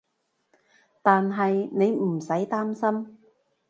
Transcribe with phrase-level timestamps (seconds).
[1.03, 3.19] 但係你唔使擔心